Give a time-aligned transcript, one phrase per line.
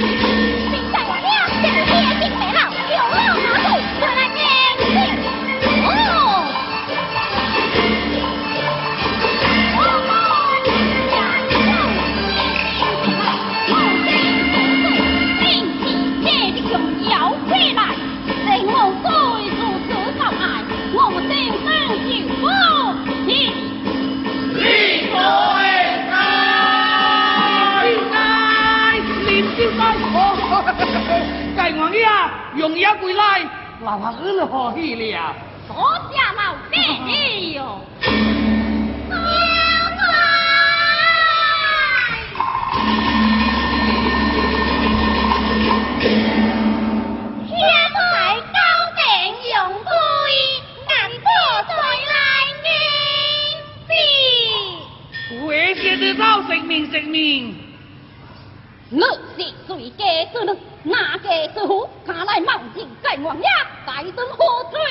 [0.00, 0.31] Thank you.
[29.98, 30.62] 好，
[31.56, 33.42] 盖我你啊，用药归来，
[33.82, 35.34] 老汉饿了好去了，
[35.68, 35.76] 多
[36.10, 37.80] 谢老爹哟。
[59.98, 60.58] Kể từ được,
[62.24, 64.82] 来冒进 kể từ hú, 罪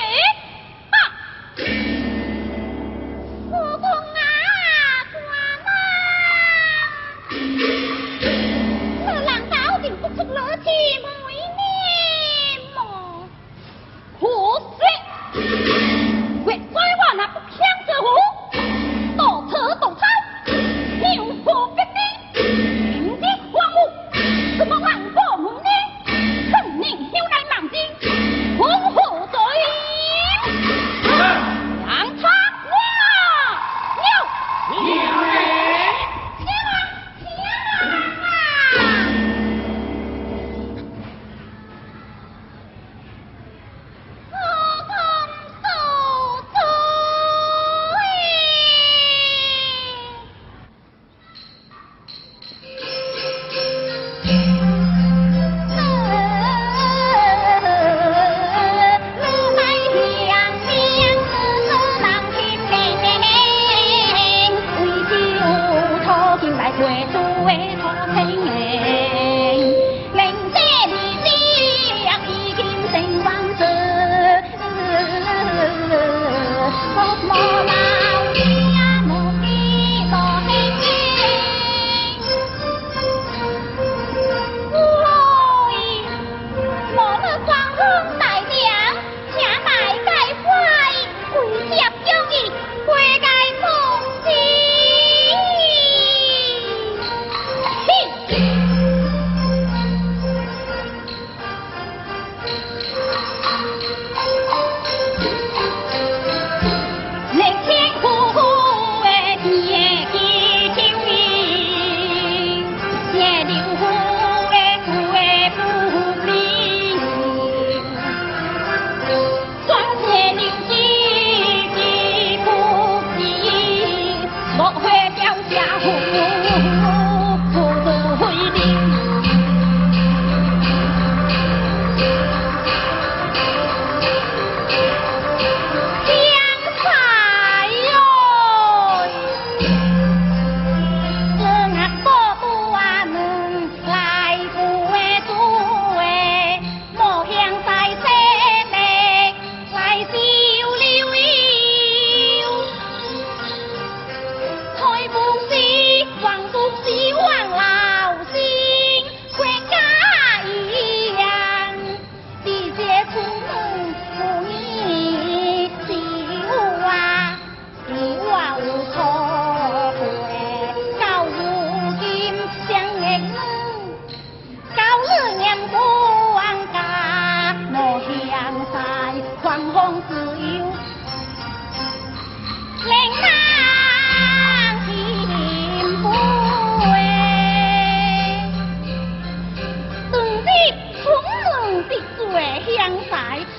[192.31, 192.79] 将
[193.09, 193.15] 在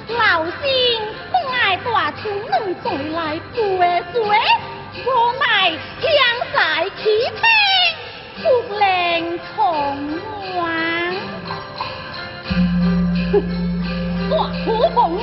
[0.08, 0.52] 老身
[1.30, 2.20] 不爱大厨
[2.50, 3.60] 能再来过
[4.12, 4.22] 水，
[5.04, 5.08] 我
[5.38, 5.44] 乃
[6.00, 6.08] 将
[6.54, 6.56] 在
[6.96, 7.38] 其听
[8.42, 8.44] 不
[8.78, 8.80] 令
[9.54, 9.56] 同
[10.56, 10.60] 王。
[14.30, 14.32] 大
[14.64, 15.22] 出奉你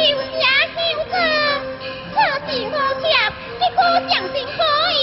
[0.00, 0.44] 休假
[0.74, 0.78] 休
[1.10, 1.14] 整
[2.14, 2.16] 此
[2.46, 3.04] 情可恰
[3.60, 4.58] 亦可相信可
[4.92, 5.00] 以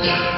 [0.00, 0.37] Yeah.